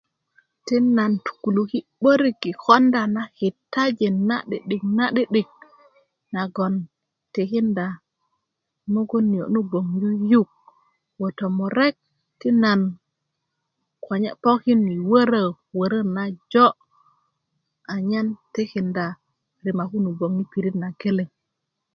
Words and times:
ti 0.65 0.75
nan 0.97 1.11
tugu'uki 1.25 1.79
'börik 1.99 2.39
yi 2.45 2.51
konda 2.63 3.01
ma 3.15 3.23
kitajin 3.37 4.15
na 4.29 4.37
'di'dik 4.49 4.83
ns 4.95 5.09
'di'dik 5.13 5.49
nagon 6.33 6.73
tikinda 7.33 7.87
mugun 8.93 9.25
niyo' 9.31 9.51
na 9.53 9.59
gboŋ 9.69 9.87
yuyuk 10.01 10.49
tomurrk 11.37 11.95
ti 12.39 12.49
nana 12.61 12.87
konye' 14.05 14.37
pokin 14.43 14.81
yi 14.91 14.97
wörö 15.11 15.43
wörö 15.77 15.99
najo 16.15 16.67
anyen 17.93 18.27
tikinda 18.53 19.05
rima 19.63 19.83
kunu 19.91 20.09
boŋ 20.19 20.31
yi 20.39 20.43
pirit 20.51 20.75
nageleŋ 20.81 21.29